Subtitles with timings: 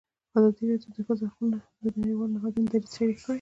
[0.37, 3.29] ازادي راډیو د د ښځو حقونه د نړیوالو نهادونو دریځ شریک کړی.